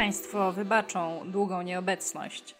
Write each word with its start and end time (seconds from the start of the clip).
Państwo 0.00 0.52
wybaczą 0.52 1.30
długą 1.30 1.62
nieobecność, 1.62 2.54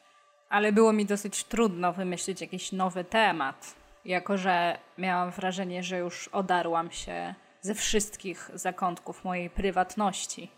ale 0.49 0.73
było 0.73 0.93
mi 0.93 1.07
dosyć 1.07 1.45
trudno 1.45 1.93
wymyślić 1.93 2.41
jakiś 2.41 2.73
nowy 2.73 3.05
temat, 3.05 3.75
jako 4.05 4.39
że 4.39 4.79
miałam 4.99 5.31
wrażenie, 5.31 5.83
że 5.83 5.99
już 5.99 6.29
odarłam 6.29 6.91
się 6.91 7.35
ze 7.61 7.75
wszystkich 7.75 8.51
zakątków 8.55 9.25
mojej 9.25 9.51
prywatności. 9.51 10.51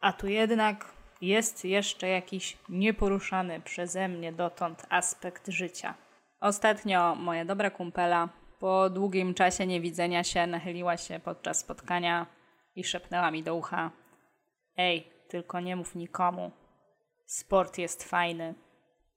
A 0.00 0.12
tu 0.12 0.26
jednak 0.28 0.92
jest 1.20 1.64
jeszcze 1.64 2.08
jakiś 2.08 2.56
nieporuszany 2.68 3.60
przeze 3.60 4.08
mnie 4.08 4.32
dotąd 4.32 4.86
aspekt 4.88 5.48
życia. 5.48 5.94
Ostatnio 6.40 7.14
moja 7.14 7.44
dobra 7.44 7.70
kumpela 7.70 8.28
po 8.58 8.90
długim 8.90 9.34
czasie 9.34 9.66
niewidzenia 9.66 10.24
się 10.24 10.46
nachyliła 10.46 10.96
się 10.96 11.20
podczas 11.24 11.58
spotkania 11.58 12.26
i 12.76 12.84
szepnęła 12.84 13.30
mi 13.30 13.42
do 13.42 13.54
ucha: 13.54 13.90
Ej, 14.76 15.19
tylko 15.30 15.60
nie 15.60 15.76
mów 15.76 15.94
nikomu. 15.94 16.50
Sport 17.26 17.78
jest 17.78 18.04
fajny. 18.04 18.54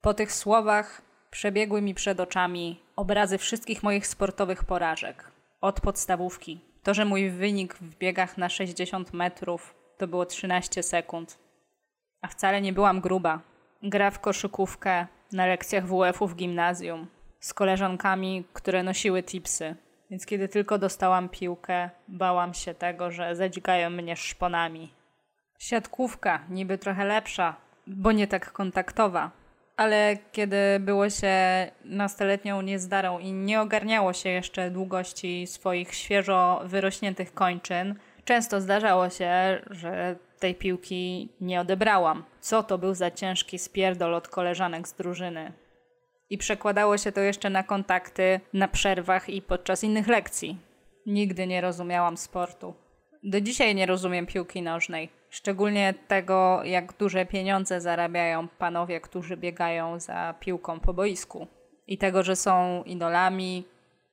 Po 0.00 0.14
tych 0.14 0.32
słowach 0.32 1.02
przebiegły 1.30 1.82
mi 1.82 1.94
przed 1.94 2.20
oczami 2.20 2.80
obrazy 2.96 3.38
wszystkich 3.38 3.82
moich 3.82 4.06
sportowych 4.06 4.64
porażek. 4.64 5.30
Od 5.60 5.80
podstawówki. 5.80 6.60
To, 6.82 6.94
że 6.94 7.04
mój 7.04 7.30
wynik 7.30 7.74
w 7.74 7.96
biegach 7.96 8.38
na 8.38 8.48
60 8.48 9.12
metrów 9.12 9.74
to 9.98 10.06
było 10.06 10.26
13 10.26 10.82
sekund. 10.82 11.38
A 12.22 12.28
wcale 12.28 12.60
nie 12.60 12.72
byłam 12.72 13.00
gruba. 13.00 13.40
Gra 13.82 14.10
w 14.10 14.20
koszykówkę 14.20 15.06
na 15.32 15.46
lekcjach 15.46 15.86
WF-u 15.86 16.26
w 16.26 16.36
gimnazjum 16.36 17.06
z 17.40 17.54
koleżankami, 17.54 18.44
które 18.52 18.82
nosiły 18.82 19.22
tipsy. 19.22 19.76
Więc 20.10 20.26
kiedy 20.26 20.48
tylko 20.48 20.78
dostałam 20.78 21.28
piłkę, 21.28 21.90
bałam 22.08 22.54
się 22.54 22.74
tego, 22.74 23.10
że 23.10 23.36
zadźgają 23.36 23.90
mnie 23.90 24.16
szponami. 24.16 24.92
Siatkówka, 25.58 26.40
niby 26.50 26.78
trochę 26.78 27.04
lepsza, 27.04 27.56
bo 27.86 28.12
nie 28.12 28.26
tak 28.26 28.52
kontaktowa. 28.52 29.30
Ale 29.76 30.16
kiedy 30.32 30.56
było 30.80 31.10
się 31.10 31.34
nastoletnią 31.84 32.62
niezdarą 32.62 33.18
i 33.18 33.32
nie 33.32 33.60
ogarniało 33.60 34.12
się 34.12 34.28
jeszcze 34.28 34.70
długości 34.70 35.46
swoich 35.46 35.94
świeżo 35.94 36.60
wyrośniętych 36.64 37.34
kończyn, 37.34 37.94
często 38.24 38.60
zdarzało 38.60 39.10
się, 39.10 39.62
że 39.70 40.16
tej 40.38 40.54
piłki 40.54 41.28
nie 41.40 41.60
odebrałam. 41.60 42.24
Co 42.40 42.62
to 42.62 42.78
był 42.78 42.94
za 42.94 43.10
ciężki 43.10 43.58
spierdol 43.58 44.14
od 44.14 44.28
koleżanek 44.28 44.88
z 44.88 44.92
drużyny. 44.92 45.52
I 46.30 46.38
przekładało 46.38 46.98
się 46.98 47.12
to 47.12 47.20
jeszcze 47.20 47.50
na 47.50 47.62
kontakty 47.62 48.40
na 48.52 48.68
przerwach 48.68 49.28
i 49.28 49.42
podczas 49.42 49.84
innych 49.84 50.08
lekcji. 50.08 50.58
Nigdy 51.06 51.46
nie 51.46 51.60
rozumiałam 51.60 52.16
sportu. 52.16 52.74
Do 53.22 53.40
dzisiaj 53.40 53.74
nie 53.74 53.86
rozumiem 53.86 54.26
piłki 54.26 54.62
nożnej. 54.62 55.08
Szczególnie 55.34 55.94
tego, 56.08 56.64
jak 56.64 56.92
duże 56.92 57.26
pieniądze 57.26 57.80
zarabiają 57.80 58.48
panowie, 58.48 59.00
którzy 59.00 59.36
biegają 59.36 60.00
za 60.00 60.34
piłką 60.40 60.80
po 60.80 60.94
boisku. 60.94 61.46
I 61.86 61.98
tego, 61.98 62.22
że 62.22 62.36
są 62.36 62.82
idolami, 62.82 63.64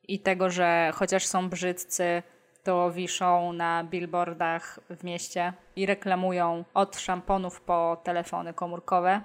i 0.08 0.20
tego, 0.20 0.50
że 0.50 0.92
chociaż 0.96 1.26
są 1.26 1.50
brzydcy, 1.50 2.24
to 2.64 2.92
wiszą 2.92 3.54
na 3.54 3.84
billboardach 3.84 4.80
w 4.90 5.04
mieście 5.04 5.54
i 5.76 5.86
reklamują 5.86 6.64
od 6.74 6.98
szamponów 6.98 7.62
po 7.62 8.02
telefony 8.04 8.54
komórkowe. 8.54 9.22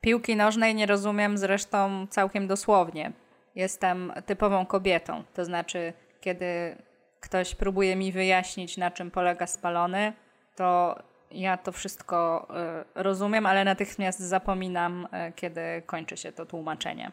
Piłki 0.00 0.36
nożnej 0.36 0.74
nie 0.74 0.86
rozumiem 0.86 1.38
zresztą 1.38 2.06
całkiem 2.06 2.46
dosłownie. 2.46 3.12
Jestem 3.54 4.12
typową 4.26 4.66
kobietą, 4.66 5.24
to 5.34 5.44
znaczy, 5.44 5.92
kiedy 6.20 6.76
ktoś 7.20 7.54
próbuje 7.54 7.96
mi 7.96 8.12
wyjaśnić, 8.12 8.76
na 8.76 8.90
czym 8.90 9.10
polega 9.10 9.46
spalony, 9.46 10.12
to 10.56 10.96
ja 11.30 11.56
to 11.56 11.72
wszystko 11.72 12.48
y, 12.96 13.02
rozumiem, 13.02 13.46
ale 13.46 13.64
natychmiast 13.64 14.20
zapominam, 14.20 15.04
y, 15.28 15.32
kiedy 15.32 15.82
kończy 15.86 16.16
się 16.16 16.32
to 16.32 16.46
tłumaczenie. 16.46 17.12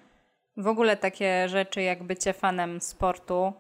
W 0.58 0.68
ogóle 0.68 0.97
takie 0.97 1.50
rzeczy 1.50 1.81
jak 1.81 2.03
bycie 2.03 2.34
fanem 2.34 2.81
sportu 2.81 3.53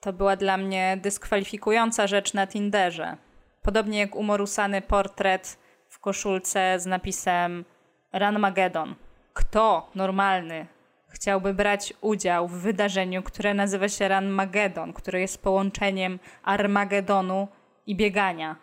to 0.00 0.12
była 0.12 0.36
dla 0.36 0.56
mnie 0.56 0.98
dyskwalifikująca 1.02 2.06
rzecz 2.06 2.34
na 2.34 2.46
Tinderze. 2.46 3.16
Podobnie 3.62 3.98
jak 3.98 4.16
umorusany 4.16 4.82
portret 4.82 5.58
w 5.88 5.98
koszulce 5.98 6.80
z 6.80 6.86
napisem 6.86 7.64
Ranmagedon. 8.12 8.94
Kto 9.32 9.90
normalny 9.94 10.66
chciałby 11.08 11.54
brać 11.54 11.94
udział 12.00 12.48
w 12.48 12.52
wydarzeniu, 12.52 13.22
które 13.22 13.54
nazywa 13.54 13.88
się 13.88 14.08
Ranmagedon, 14.08 14.92
które 14.92 15.20
jest 15.20 15.42
połączeniem 15.42 16.18
Armagedonu 16.42 17.48
i 17.86 17.96
biegania? 17.96 18.56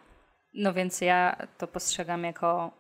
No 0.54 0.74
więc 0.74 1.02
ja 1.02 1.36
to 1.58 1.68
postrzegam 1.68 2.24
jako 2.24 2.72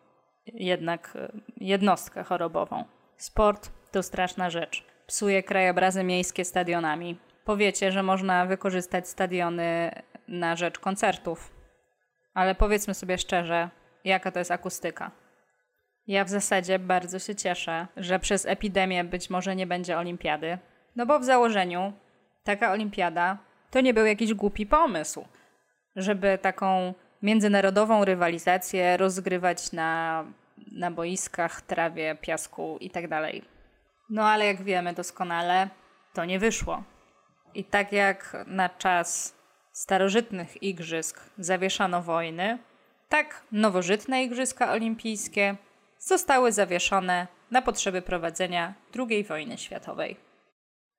jednak 0.45 1.13
e, 1.15 1.31
jednostkę 1.57 2.23
chorobową. 2.23 2.83
Sport 3.17 3.71
to 3.91 4.03
straszna 4.03 4.49
rzecz. 4.49 4.85
Psuje 5.07 5.43
krajobrazy 5.43 6.03
miejskie 6.03 6.45
stadionami. 6.45 7.19
Powiecie, 7.45 7.91
że 7.91 8.03
można 8.03 8.45
wykorzystać 8.45 9.07
stadiony 9.07 9.91
na 10.27 10.55
rzecz 10.55 10.79
koncertów. 10.79 11.53
Ale 12.33 12.55
powiedzmy 12.55 12.93
sobie 12.93 13.17
szczerze, 13.17 13.69
jaka 14.03 14.31
to 14.31 14.39
jest 14.39 14.51
akustyka. 14.51 15.11
Ja 16.07 16.23
w 16.23 16.29
zasadzie 16.29 16.79
bardzo 16.79 17.19
się 17.19 17.35
cieszę, 17.35 17.87
że 17.97 18.19
przez 18.19 18.45
epidemię 18.45 19.03
być 19.03 19.29
może 19.29 19.55
nie 19.55 19.67
będzie 19.67 19.97
olimpiady. 19.97 20.57
No 20.95 21.05
bo 21.05 21.19
w 21.19 21.23
założeniu 21.23 21.93
taka 22.43 22.71
olimpiada 22.71 23.37
to 23.71 23.81
nie 23.81 23.93
był 23.93 24.05
jakiś 24.05 24.33
głupi 24.33 24.65
pomysł, 24.65 25.25
żeby 25.95 26.37
taką 26.37 26.93
międzynarodową 27.21 28.05
rywalizację 28.05 28.97
rozgrywać 28.97 29.71
na, 29.71 30.25
na 30.71 30.91
boiskach, 30.91 31.61
trawie, 31.61 32.15
piasku 32.21 32.77
itd. 32.81 33.07
Tak 33.09 33.59
no 34.09 34.23
ale 34.29 34.45
jak 34.45 34.63
wiemy 34.63 34.93
doskonale, 34.93 35.69
to 36.13 36.25
nie 36.25 36.39
wyszło. 36.39 36.83
I 37.53 37.63
tak 37.63 37.91
jak 37.91 38.37
na 38.47 38.69
czas 38.69 39.35
starożytnych 39.71 40.63
igrzysk 40.63 41.19
zawieszano 41.37 42.01
wojny, 42.01 42.57
tak 43.09 43.43
nowożytne 43.51 44.23
igrzyska 44.23 44.71
olimpijskie 44.71 45.55
zostały 45.99 46.51
zawieszone 46.51 47.27
na 47.51 47.61
potrzeby 47.61 48.01
prowadzenia 48.01 48.73
II 48.99 49.23
wojny 49.23 49.57
światowej. 49.57 50.17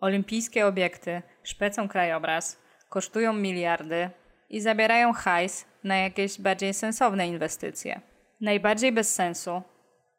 Olimpijskie 0.00 0.66
obiekty 0.66 1.22
szpecą 1.42 1.88
krajobraz, 1.88 2.62
kosztują 2.88 3.32
miliardy 3.32 4.10
i 4.50 4.60
zabierają 4.60 5.12
hajs 5.12 5.64
na 5.84 5.96
jakieś 5.96 6.40
bardziej 6.40 6.74
sensowne 6.74 7.28
inwestycje. 7.28 8.00
Najbardziej 8.40 8.92
bez 8.92 9.14
sensu 9.14 9.62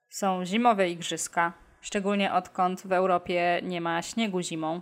są 0.09 0.45
zimowe 0.45 0.89
igrzyska, 0.89 1.53
szczególnie 1.81 2.33
odkąd 2.33 2.81
w 2.81 2.91
Europie 2.91 3.59
nie 3.63 3.81
ma 3.81 4.01
śniegu 4.01 4.41
zimą, 4.41 4.81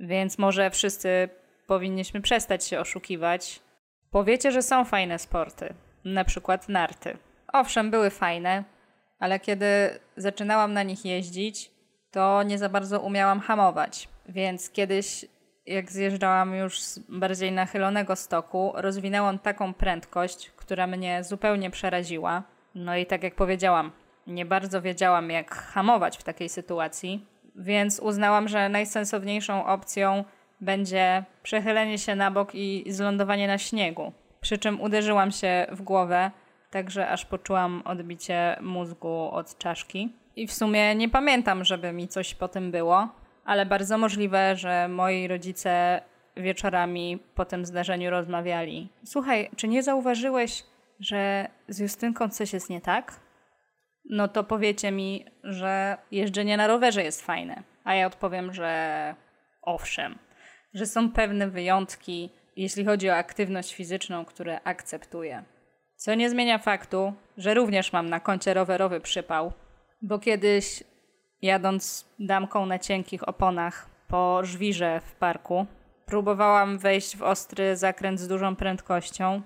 więc 0.00 0.38
może 0.38 0.70
wszyscy 0.70 1.28
powinniśmy 1.66 2.20
przestać 2.20 2.64
się 2.64 2.80
oszukiwać. 2.80 3.60
Powiecie, 4.10 4.52
że 4.52 4.62
są 4.62 4.84
fajne 4.84 5.18
sporty, 5.18 5.74
na 6.04 6.24
przykład 6.24 6.68
narty. 6.68 7.18
Owszem, 7.52 7.90
były 7.90 8.10
fajne, 8.10 8.64
ale 9.18 9.40
kiedy 9.40 9.66
zaczynałam 10.16 10.72
na 10.72 10.82
nich 10.82 11.04
jeździć, 11.04 11.70
to 12.10 12.42
nie 12.42 12.58
za 12.58 12.68
bardzo 12.68 13.00
umiałam 13.00 13.40
hamować. 13.40 14.08
Więc 14.28 14.70
kiedyś, 14.70 15.24
jak 15.66 15.92
zjeżdżałam 15.92 16.54
już 16.54 16.80
z 16.80 16.98
bardziej 16.98 17.52
nachylonego 17.52 18.16
stoku, 18.16 18.72
rozwinęłam 18.74 19.38
taką 19.38 19.74
prędkość, 19.74 20.50
która 20.56 20.86
mnie 20.86 21.24
zupełnie 21.24 21.70
przeraziła. 21.70 22.42
No 22.74 22.96
i 22.96 23.06
tak 23.06 23.22
jak 23.22 23.34
powiedziałam, 23.34 23.92
nie 24.26 24.46
bardzo 24.46 24.82
wiedziałam, 24.82 25.30
jak 25.30 25.54
hamować 25.54 26.18
w 26.18 26.22
takiej 26.22 26.48
sytuacji, 26.48 27.26
więc 27.56 28.00
uznałam, 28.00 28.48
że 28.48 28.68
najsensowniejszą 28.68 29.66
opcją 29.66 30.24
będzie 30.60 31.24
przechylenie 31.42 31.98
się 31.98 32.14
na 32.16 32.30
bok 32.30 32.54
i 32.54 32.84
zlądowanie 32.88 33.46
na 33.46 33.58
śniegu. 33.58 34.12
Przy 34.40 34.58
czym 34.58 34.80
uderzyłam 34.80 35.30
się 35.30 35.66
w 35.72 35.82
głowę 35.82 36.30
także 36.70 37.08
aż 37.08 37.24
poczułam 37.24 37.82
odbicie 37.84 38.56
mózgu 38.60 39.30
od 39.30 39.58
czaszki. 39.58 40.12
I 40.36 40.46
w 40.46 40.52
sumie 40.52 40.94
nie 40.94 41.08
pamiętam, 41.08 41.64
żeby 41.64 41.92
mi 41.92 42.08
coś 42.08 42.34
po 42.34 42.48
tym 42.48 42.70
było, 42.70 43.08
ale 43.46 43.66
bardzo 43.66 43.98
możliwe, 43.98 44.56
że 44.56 44.88
moi 44.88 45.28
rodzice 45.28 46.00
wieczorami 46.36 47.18
po 47.34 47.44
tym 47.44 47.66
zdarzeniu 47.66 48.10
rozmawiali. 48.10 48.88
Słuchaj, 49.04 49.50
czy 49.56 49.68
nie 49.68 49.82
zauważyłeś, 49.82 50.62
że 51.00 51.48
z 51.68 51.78
Justynką 51.78 52.28
coś 52.28 52.52
jest 52.52 52.70
nie 52.70 52.80
tak? 52.80 53.20
No 54.10 54.28
to 54.28 54.44
powiecie 54.44 54.92
mi, 54.92 55.24
że 55.42 55.96
jeżdżenie 56.10 56.56
na 56.56 56.66
rowerze 56.66 57.02
jest 57.02 57.22
fajne. 57.22 57.62
A 57.84 57.94
ja 57.94 58.06
odpowiem, 58.06 58.52
że 58.52 59.14
owszem, 59.62 60.18
że 60.74 60.86
są 60.86 61.12
pewne 61.12 61.48
wyjątki, 61.48 62.30
jeśli 62.56 62.84
chodzi 62.84 63.10
o 63.10 63.16
aktywność 63.16 63.74
fizyczną, 63.74 64.24
które 64.24 64.60
akceptuję. 64.64 65.44
Co 65.96 66.14
nie 66.14 66.30
zmienia 66.30 66.58
faktu, 66.58 67.14
że 67.36 67.54
również 67.54 67.92
mam 67.92 68.08
na 68.08 68.20
koncie 68.20 68.54
rowerowy 68.54 69.00
przypał, 69.00 69.52
bo 70.02 70.18
kiedyś 70.18 70.84
jadąc 71.42 72.08
damką 72.18 72.66
na 72.66 72.78
cienkich 72.78 73.28
oponach 73.28 73.90
po 74.08 74.44
żwirze 74.44 75.00
w 75.00 75.14
parku, 75.14 75.66
próbowałam 76.06 76.78
wejść 76.78 77.16
w 77.16 77.22
ostry 77.22 77.76
zakręt 77.76 78.20
z 78.20 78.28
dużą 78.28 78.56
prędkością 78.56 79.42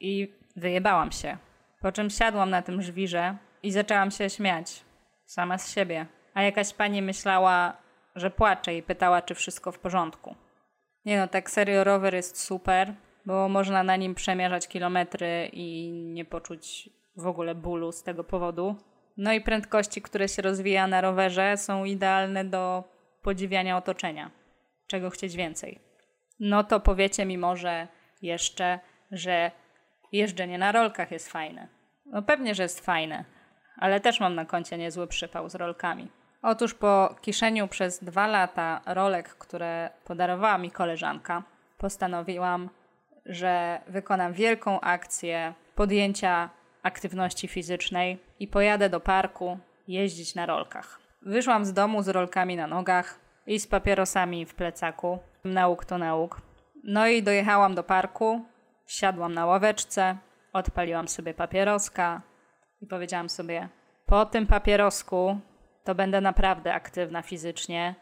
i 0.00 0.34
wyjebałam 0.56 1.12
się. 1.12 1.36
Po 1.80 1.92
czym 1.92 2.10
siadłam 2.10 2.50
na 2.50 2.62
tym 2.62 2.82
żwirze 2.82 3.36
i 3.62 3.72
zaczęłam 3.72 4.10
się 4.10 4.30
śmiać. 4.30 4.84
Sama 5.26 5.58
z 5.58 5.74
siebie. 5.74 6.06
A 6.34 6.42
jakaś 6.42 6.74
pani 6.74 7.02
myślała, 7.02 7.76
że 8.14 8.30
płaczę 8.30 8.74
i 8.74 8.82
pytała, 8.82 9.22
czy 9.22 9.34
wszystko 9.34 9.72
w 9.72 9.78
porządku. 9.78 10.34
Nie 11.04 11.18
no, 11.18 11.28
tak 11.28 11.50
serio 11.50 11.84
rower 11.84 12.14
jest 12.14 12.40
super, 12.40 12.94
bo 13.26 13.48
można 13.48 13.82
na 13.82 13.96
nim 13.96 14.14
przemierzać 14.14 14.68
kilometry 14.68 15.50
i 15.52 15.90
nie 15.92 16.24
poczuć 16.24 16.90
w 17.16 17.26
ogóle 17.26 17.54
bólu 17.54 17.92
z 17.92 18.02
tego 18.02 18.24
powodu. 18.24 18.76
No 19.16 19.32
i 19.32 19.40
prędkości, 19.40 20.02
które 20.02 20.28
się 20.28 20.42
rozwija 20.42 20.86
na 20.86 21.00
rowerze, 21.00 21.56
są 21.56 21.84
idealne 21.84 22.44
do 22.44 22.84
podziwiania 23.22 23.76
otoczenia. 23.76 24.30
Czego 24.86 25.10
chcieć 25.10 25.36
więcej? 25.36 25.80
No 26.40 26.64
to 26.64 26.80
powiecie 26.80 27.24
mi 27.24 27.38
może 27.38 27.88
jeszcze, 28.22 28.78
że 29.10 29.50
jeżdżenie 30.12 30.58
na 30.58 30.72
rolkach 30.72 31.10
jest 31.10 31.28
fajne. 31.28 31.68
No 32.06 32.22
pewnie, 32.22 32.54
że 32.54 32.62
jest 32.62 32.84
fajne, 32.84 33.24
ale 33.76 34.00
też 34.00 34.20
mam 34.20 34.34
na 34.34 34.44
koncie 34.44 34.78
niezły 34.78 35.06
przypał 35.06 35.48
z 35.48 35.54
rolkami. 35.54 36.08
Otóż 36.42 36.74
po 36.74 37.14
kiszeniu 37.20 37.68
przez 37.68 38.04
dwa 38.04 38.26
lata 38.26 38.80
rolek, 38.86 39.28
które 39.28 39.90
podarowała 40.04 40.58
mi 40.58 40.70
koleżanka, 40.70 41.42
postanowiłam, 41.78 42.70
że 43.26 43.80
wykonam 43.88 44.32
wielką 44.32 44.80
akcję 44.80 45.54
podjęcia 45.74 46.50
aktywności 46.86 47.48
fizycznej 47.48 48.18
i 48.40 48.48
pojadę 48.48 48.90
do 48.90 49.00
parku 49.00 49.58
jeździć 49.88 50.34
na 50.34 50.46
rolkach. 50.46 51.00
Wyszłam 51.22 51.64
z 51.64 51.72
domu 51.72 52.02
z 52.02 52.08
rolkami 52.08 52.56
na 52.56 52.66
nogach 52.66 53.20
i 53.46 53.60
z 53.60 53.66
papierosami 53.66 54.46
w 54.46 54.54
plecaku. 54.54 55.18
Nauk 55.44 55.84
to 55.84 55.98
nauk. 55.98 56.40
No 56.84 57.06
i 57.06 57.22
dojechałam 57.22 57.74
do 57.74 57.82
parku, 57.82 58.44
siadłam 58.86 59.34
na 59.34 59.46
ławeczce, 59.46 60.16
odpaliłam 60.52 61.08
sobie 61.08 61.34
papieroska 61.34 62.22
i 62.80 62.86
powiedziałam 62.86 63.28
sobie: 63.28 63.68
Po 64.06 64.26
tym 64.26 64.46
papierosku 64.46 65.40
to 65.84 65.94
będę 65.94 66.20
naprawdę 66.20 66.74
aktywna 66.74 67.22
fizycznie 67.22 67.94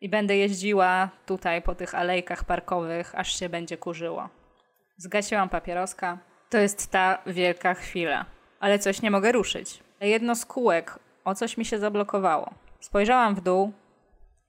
i 0.00 0.08
będę 0.08 0.36
jeździła 0.36 1.10
tutaj 1.26 1.62
po 1.62 1.74
tych 1.74 1.94
alejkach 1.94 2.44
parkowych, 2.44 3.14
aż 3.14 3.38
się 3.38 3.48
będzie 3.48 3.76
kurzyło. 3.76 4.28
Zgasiłam 4.96 5.48
papieroska. 5.48 6.18
To 6.50 6.58
jest 6.58 6.90
ta 6.90 7.18
wielka 7.26 7.74
chwila, 7.74 8.26
ale 8.60 8.78
coś 8.78 9.02
nie 9.02 9.10
mogę 9.10 9.32
ruszyć. 9.32 9.82
Jedno 10.00 10.34
z 10.34 10.46
kółek 10.46 10.98
o 11.24 11.34
coś 11.34 11.56
mi 11.56 11.64
się 11.64 11.78
zablokowało. 11.78 12.54
Spojrzałam 12.80 13.34
w 13.34 13.40
dół 13.40 13.72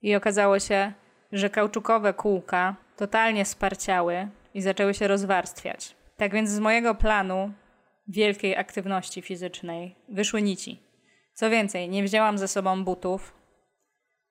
i 0.02 0.16
okazało 0.16 0.58
się, 0.58 0.92
że 1.32 1.50
kauczukowe 1.50 2.14
kółka 2.14 2.76
totalnie 2.96 3.44
sparciały 3.44 4.28
i 4.54 4.62
zaczęły 4.62 4.94
się 4.94 5.08
rozwarstwiać. 5.08 5.96
Tak 6.16 6.32
więc 6.32 6.50
z 6.50 6.58
mojego 6.58 6.94
planu 6.94 7.52
wielkiej 8.08 8.56
aktywności 8.56 9.22
fizycznej 9.22 9.96
wyszły 10.08 10.42
nici. 10.42 10.82
Co 11.34 11.50
więcej, 11.50 11.88
nie 11.88 12.02
wzięłam 12.02 12.38
ze 12.38 12.48
sobą 12.48 12.84
butów, 12.84 13.34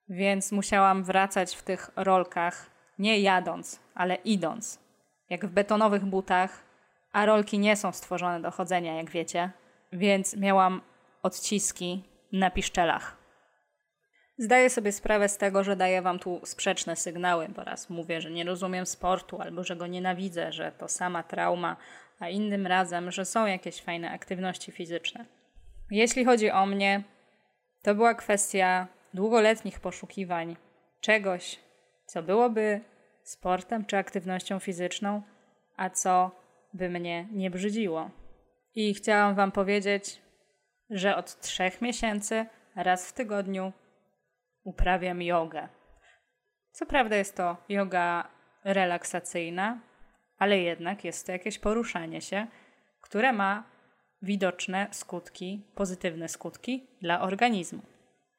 więc 0.08 0.52
musiałam 0.52 1.04
wracać 1.04 1.56
w 1.56 1.62
tych 1.62 1.90
rolkach, 1.96 2.70
nie 2.98 3.20
jadąc, 3.20 3.80
ale 3.94 4.14
idąc. 4.14 4.78
Jak 5.30 5.46
w 5.46 5.50
betonowych 5.50 6.04
butach, 6.04 6.67
a 7.12 7.26
rolki 7.26 7.58
nie 7.58 7.76
są 7.76 7.92
stworzone 7.92 8.40
do 8.40 8.50
chodzenia, 8.50 8.96
jak 8.96 9.10
wiecie, 9.10 9.50
więc 9.92 10.36
miałam 10.36 10.80
odciski 11.22 12.04
na 12.32 12.50
piszczelach. 12.50 13.16
Zdaję 14.38 14.70
sobie 14.70 14.92
sprawę 14.92 15.28
z 15.28 15.36
tego, 15.36 15.64
że 15.64 15.76
daję 15.76 16.02
wam 16.02 16.18
tu 16.18 16.40
sprzeczne 16.44 16.96
sygnały, 16.96 17.48
bo 17.48 17.64
raz 17.64 17.90
mówię, 17.90 18.20
że 18.20 18.30
nie 18.30 18.44
rozumiem 18.44 18.86
sportu 18.86 19.40
albo 19.40 19.64
że 19.64 19.76
go 19.76 19.86
nienawidzę, 19.86 20.52
że 20.52 20.72
to 20.72 20.88
sama 20.88 21.22
trauma, 21.22 21.76
a 22.20 22.28
innym 22.28 22.66
razem, 22.66 23.10
że 23.10 23.24
są 23.24 23.46
jakieś 23.46 23.82
fajne 23.82 24.10
aktywności 24.10 24.72
fizyczne. 24.72 25.24
Jeśli 25.90 26.24
chodzi 26.24 26.50
o 26.50 26.66
mnie, 26.66 27.02
to 27.82 27.94
była 27.94 28.14
kwestia 28.14 28.86
długoletnich 29.14 29.80
poszukiwań 29.80 30.56
czegoś, 31.00 31.58
co 32.06 32.22
byłoby 32.22 32.80
sportem 33.22 33.84
czy 33.84 33.96
aktywnością 33.96 34.58
fizyczną, 34.58 35.22
a 35.76 35.90
co 35.90 36.30
by 36.74 36.90
mnie 36.90 37.28
nie 37.32 37.50
brzydziło. 37.50 38.10
I 38.74 38.94
chciałam 38.94 39.34
Wam 39.34 39.52
powiedzieć, 39.52 40.22
że 40.90 41.16
od 41.16 41.40
trzech 41.40 41.82
miesięcy 41.82 42.46
raz 42.76 43.08
w 43.08 43.12
tygodniu 43.12 43.72
uprawiam 44.64 45.22
jogę. 45.22 45.68
Co 46.72 46.86
prawda 46.86 47.16
jest 47.16 47.36
to 47.36 47.56
yoga 47.68 48.28
relaksacyjna, 48.64 49.80
ale 50.38 50.58
jednak 50.58 51.04
jest 51.04 51.26
to 51.26 51.32
jakieś 51.32 51.58
poruszanie 51.58 52.20
się, 52.20 52.46
które 53.00 53.32
ma 53.32 53.64
widoczne 54.22 54.88
skutki, 54.90 55.62
pozytywne 55.74 56.28
skutki 56.28 56.86
dla 57.02 57.20
organizmu. 57.20 57.82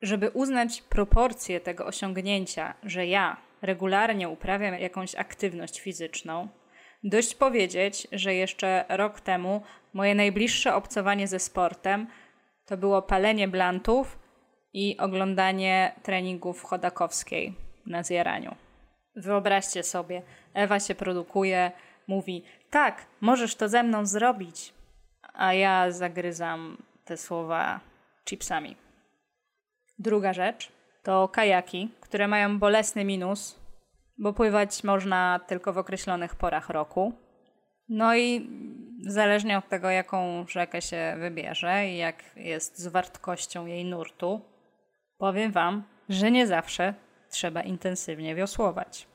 Żeby 0.02 0.30
uznać 0.30 0.82
proporcje 0.82 1.60
tego 1.60 1.86
osiągnięcia, 1.86 2.74
że 2.84 3.08
ja 3.08 3.38
regularnie 3.62 4.30
uprawiam 4.30 4.74
jakąś 4.74 5.16
aktywność 5.16 5.80
fizyczną, 5.80 6.48
dość 7.04 7.36
powiedzieć, 7.36 8.08
że 8.12 8.34
jeszcze 8.34 8.86
rok 8.90 9.22
temu 9.22 9.62
moje 9.94 10.16
najbliższe 10.16 10.76
obcowanie 10.76 11.28
ze 11.28 11.40
sportem 11.40 12.08
to 12.66 12.78
było 12.78 13.02
palenie 13.02 13.48
blantów 13.48 14.20
i 14.74 14.98
oglądanie 14.98 15.96
treningów 16.04 16.64
Chodakowskiej 16.64 17.54
na 17.86 18.04
zjaraniu. 18.04 18.56
Wyobraźcie 19.16 19.84
sobie, 19.84 20.22
Ewa 20.54 20.80
się 20.80 20.96
produkuje, 20.96 21.72
mówi: 22.08 22.44
Tak, 22.70 23.06
możesz 23.22 23.56
to 23.56 23.70
ze 23.70 23.84
mną 23.84 24.06
zrobić, 24.06 24.74
a 25.34 25.54
ja 25.54 25.92
zagryzam 25.92 26.78
te 27.06 27.18
słowa 27.18 27.80
chipsami. 28.26 28.76
Druga 30.00 30.34
rzecz 30.34 30.72
to 31.04 31.28
kajaki, 31.28 31.90
które 32.02 32.28
mają 32.28 32.60
bolesny 32.60 33.06
minus, 33.06 33.59
bo 34.20 34.34
pływać 34.34 34.84
można 34.84 35.40
tylko 35.48 35.74
w 35.74 35.78
określonych 35.78 36.36
porach 36.36 36.70
roku. 36.70 37.14
No 37.90 38.16
i 38.16 38.50
zależnie 39.08 39.58
od 39.58 39.70
tego, 39.70 39.90
jaką 39.90 40.46
rzekę 40.48 40.82
się 40.82 41.16
wybierze 41.20 41.88
i 41.88 41.98
jak 41.98 42.24
jest 42.36 42.80
z 42.80 42.88
wartością 42.88 43.66
jej 43.66 43.86
nurtu, 43.86 44.42
powiem 45.18 45.52
Wam, 45.52 45.84
że 46.10 46.32
nie 46.32 46.48
zawsze 46.48 46.94
trzeba 47.30 47.62
intensywnie 47.62 48.36
wiosłować. 48.36 49.08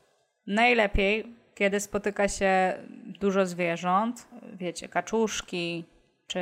Najlepiej, 0.46 1.36
kiedy 1.54 1.80
spotyka 1.80 2.28
się 2.28 2.74
dużo 3.20 3.46
zwierząt, 3.46 4.28
wiecie, 4.52 4.88
kaczuszki, 4.88 5.84
czy 6.26 6.40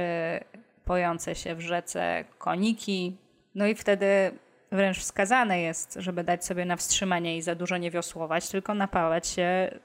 pojące 0.84 1.34
się 1.34 1.54
w 1.54 1.60
rzece 1.60 2.24
koniki. 2.38 3.16
No 3.54 3.66
i 3.66 3.74
wtedy 3.74 4.38
wręcz 4.72 4.98
wskazane 4.98 5.60
jest, 5.60 5.94
żeby 6.00 6.24
dać 6.24 6.44
sobie 6.44 6.64
na 6.64 6.76
wstrzymanie 6.76 7.36
i 7.36 7.42
za 7.42 7.54
dużo 7.54 7.76
nie 7.76 7.90
wiosłować, 7.90 8.48
tylko 8.48 8.74
napawać 8.74 9.26
się 9.26 9.78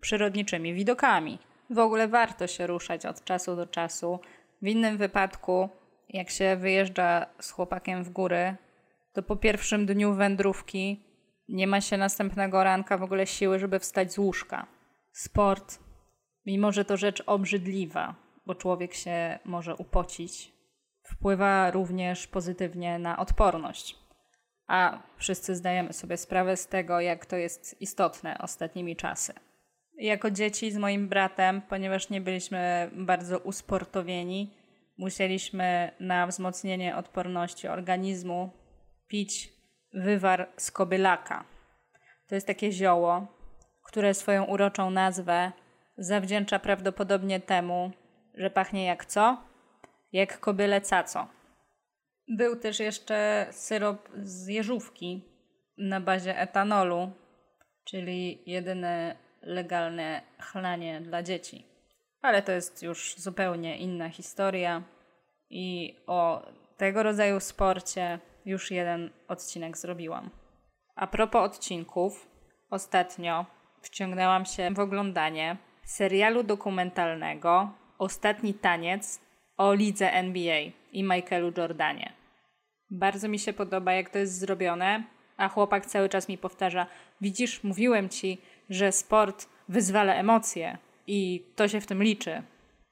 przyrodniczymi 0.00 0.74
widokami. 0.74 1.38
W 1.70 1.78
ogóle 1.78 2.08
warto 2.08 2.46
się 2.46 2.66
ruszać 2.66 3.06
od 3.06 3.24
czasu 3.24 3.56
do 3.56 3.66
czasu. 3.66 4.20
W 4.62 4.66
innym 4.66 4.96
wypadku, 4.96 5.68
jak 6.08 6.30
się 6.30 6.56
wyjeżdża 6.56 7.26
z 7.40 7.50
chłopakiem 7.50 8.04
w 8.04 8.10
góry, 8.10 8.56
to 9.12 9.22
po 9.22 9.36
pierwszym 9.36 9.86
dniu 9.86 10.14
wędrówki 10.14 11.04
nie 11.48 11.66
ma 11.66 11.80
się 11.80 11.96
następnego 11.96 12.64
ranka 12.64 12.98
w 12.98 13.02
ogóle 13.02 13.26
siły, 13.26 13.58
żeby 13.58 13.78
wstać 13.78 14.12
z 14.12 14.18
łóżka. 14.18 14.66
Sport, 15.12 15.78
mimo 16.46 16.72
że 16.72 16.84
to 16.84 16.96
rzecz 16.96 17.22
obrzydliwa, 17.26 18.14
bo 18.46 18.54
człowiek 18.54 18.94
się 18.94 19.38
może 19.44 19.76
upocić, 19.76 20.52
wpływa 21.02 21.70
również 21.70 22.26
pozytywnie 22.26 22.98
na 22.98 23.18
odporność. 23.18 24.05
A 24.66 25.02
wszyscy 25.16 25.54
zdajemy 25.54 25.92
sobie 25.92 26.16
sprawę 26.16 26.56
z 26.56 26.66
tego, 26.68 27.00
jak 27.00 27.26
to 27.26 27.36
jest 27.36 27.80
istotne 27.80 28.38
ostatnimi 28.38 28.96
czasy. 28.96 29.32
Jako 29.98 30.30
dzieci 30.30 30.72
z 30.72 30.76
moim 30.76 31.08
bratem, 31.08 31.62
ponieważ 31.62 32.10
nie 32.10 32.20
byliśmy 32.20 32.90
bardzo 32.92 33.38
usportowieni, 33.38 34.54
musieliśmy 34.98 35.90
na 36.00 36.26
wzmocnienie 36.26 36.96
odporności 36.96 37.68
organizmu 37.68 38.50
pić 39.08 39.52
wywar 39.94 40.48
z 40.56 40.70
kobylaka. 40.70 41.44
To 42.28 42.34
jest 42.34 42.46
takie 42.46 42.72
zioło, 42.72 43.26
które 43.84 44.14
swoją 44.14 44.44
uroczą 44.44 44.90
nazwę 44.90 45.52
zawdzięcza 45.98 46.58
prawdopodobnie 46.58 47.40
temu, 47.40 47.90
że 48.34 48.50
pachnie 48.50 48.84
jak 48.84 49.06
co? 49.06 49.42
Jak 50.12 50.40
kobyle 50.40 50.80
caco. 50.80 51.35
Był 52.28 52.56
też 52.56 52.80
jeszcze 52.80 53.46
syrop 53.50 54.08
z 54.22 54.46
jeżówki 54.46 55.24
na 55.78 56.00
bazie 56.00 56.38
etanolu, 56.38 57.10
czyli 57.84 58.42
jedyne 58.46 59.16
legalne 59.42 60.22
chlanie 60.40 61.00
dla 61.00 61.22
dzieci. 61.22 61.66
Ale 62.22 62.42
to 62.42 62.52
jest 62.52 62.82
już 62.82 63.14
zupełnie 63.18 63.78
inna 63.78 64.08
historia 64.08 64.82
i 65.50 65.96
o 66.06 66.46
tego 66.76 67.02
rodzaju 67.02 67.40
sporcie 67.40 68.18
już 68.44 68.70
jeden 68.70 69.10
odcinek 69.28 69.78
zrobiłam. 69.78 70.30
A 70.94 71.06
propos 71.06 71.44
odcinków, 71.44 72.28
ostatnio 72.70 73.46
wciągnęłam 73.82 74.46
się 74.46 74.70
w 74.70 74.80
oglądanie 74.80 75.56
serialu 75.84 76.42
dokumentalnego 76.42 77.72
Ostatni 77.98 78.54
taniec 78.54 79.20
o 79.56 79.74
lidze 79.74 80.12
NBA 80.12 80.60
i 80.92 81.02
Michaelu 81.02 81.52
Jordanie. 81.56 82.12
Bardzo 82.90 83.28
mi 83.28 83.38
się 83.38 83.52
podoba, 83.52 83.92
jak 83.92 84.10
to 84.10 84.18
jest 84.18 84.38
zrobione, 84.38 85.04
a 85.36 85.48
chłopak 85.48 85.86
cały 85.86 86.08
czas 86.08 86.28
mi 86.28 86.38
powtarza: 86.38 86.86
Widzisz, 87.20 87.64
mówiłem 87.64 88.08
ci, 88.08 88.38
że 88.70 88.92
sport 88.92 89.48
wyzwala 89.68 90.14
emocje 90.14 90.78
i 91.06 91.46
to 91.56 91.68
się 91.68 91.80
w 91.80 91.86
tym 91.86 92.02
liczy. 92.02 92.42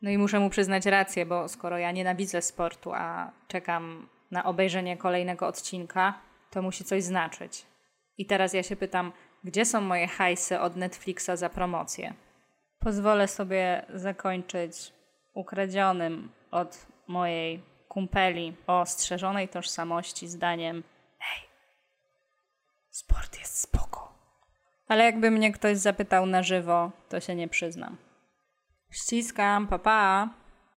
No 0.02 0.10
i 0.10 0.18
muszę 0.18 0.40
mu 0.40 0.50
przyznać 0.50 0.86
rację, 0.86 1.26
bo 1.26 1.48
skoro 1.48 1.78
ja 1.78 1.92
nienawidzę 1.92 2.42
sportu, 2.42 2.92
a 2.94 3.30
czekam 3.48 4.08
na 4.30 4.44
obejrzenie 4.44 4.96
kolejnego 4.96 5.46
odcinka, 5.46 6.18
to 6.50 6.62
musi 6.62 6.84
coś 6.84 7.02
znaczyć. 7.02 7.66
I 8.18 8.26
teraz 8.26 8.54
ja 8.54 8.62
się 8.62 8.76
pytam, 8.76 9.12
gdzie 9.44 9.64
są 9.64 9.80
moje 9.80 10.06
hajsy 10.06 10.60
od 10.60 10.76
Netflixa 10.76 11.30
za 11.34 11.48
promocję? 11.48 12.14
Pozwolę 12.78 13.28
sobie 13.28 13.84
zakończyć 13.94 14.92
ukradzionym 15.34 16.28
od 16.50 16.86
mojej 17.06 17.60
kumpeli 17.94 18.56
o 18.66 18.86
strzeżonej 18.86 19.48
tożsamości 19.48 20.28
zdaniem 20.28 20.82
Hej, 21.18 21.48
sport 22.90 23.38
jest 23.38 23.60
spoko. 23.60 24.14
Ale 24.88 25.04
jakby 25.04 25.30
mnie 25.30 25.52
ktoś 25.52 25.78
zapytał 25.78 26.26
na 26.26 26.42
żywo, 26.42 26.90
to 27.08 27.20
się 27.20 27.34
nie 27.34 27.48
przyznam. 27.48 27.96
Ściskam, 28.90 29.66
papa. 29.66 30.28
Pa. 30.28 30.43